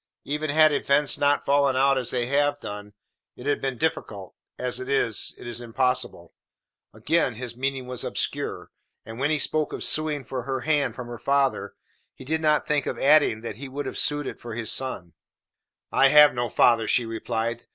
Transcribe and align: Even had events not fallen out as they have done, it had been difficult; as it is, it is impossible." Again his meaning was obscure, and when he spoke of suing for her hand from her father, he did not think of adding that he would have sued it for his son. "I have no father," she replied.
Even 0.23 0.49
had 0.49 0.71
events 0.71 1.15
not 1.19 1.45
fallen 1.45 1.75
out 1.75 1.95
as 1.95 2.09
they 2.09 2.25
have 2.25 2.59
done, 2.59 2.93
it 3.35 3.45
had 3.45 3.61
been 3.61 3.77
difficult; 3.77 4.33
as 4.57 4.79
it 4.79 4.89
is, 4.89 5.35
it 5.37 5.45
is 5.45 5.61
impossible." 5.61 6.33
Again 6.91 7.35
his 7.35 7.55
meaning 7.55 7.85
was 7.85 8.03
obscure, 8.03 8.71
and 9.05 9.19
when 9.19 9.29
he 9.29 9.37
spoke 9.37 9.73
of 9.73 9.83
suing 9.83 10.23
for 10.25 10.41
her 10.41 10.61
hand 10.61 10.95
from 10.95 11.05
her 11.05 11.19
father, 11.19 11.75
he 12.15 12.25
did 12.25 12.41
not 12.41 12.65
think 12.65 12.87
of 12.87 12.97
adding 12.97 13.41
that 13.41 13.57
he 13.57 13.69
would 13.69 13.85
have 13.85 13.95
sued 13.99 14.25
it 14.25 14.39
for 14.39 14.55
his 14.55 14.71
son. 14.71 15.13
"I 15.91 16.07
have 16.07 16.33
no 16.33 16.49
father," 16.49 16.87
she 16.87 17.05
replied. 17.05 17.65